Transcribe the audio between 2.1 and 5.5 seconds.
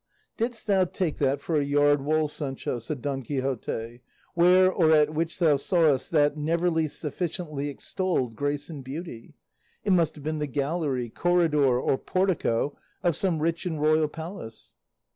Sancho," said Don Quixote, "where or at which